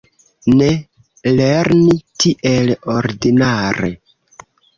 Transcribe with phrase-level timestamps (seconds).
[0.61, 0.69] Ne
[1.39, 1.93] lerni
[2.25, 3.93] tiel ordinare.